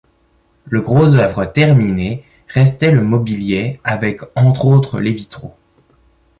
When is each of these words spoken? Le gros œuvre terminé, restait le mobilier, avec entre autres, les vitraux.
Le 0.65 0.81
gros 0.81 1.13
œuvre 1.15 1.45
terminé, 1.45 2.25
restait 2.47 2.89
le 2.89 3.03
mobilier, 3.03 3.79
avec 3.83 4.21
entre 4.35 4.65
autres, 4.65 4.99
les 4.99 5.13
vitraux. 5.13 5.53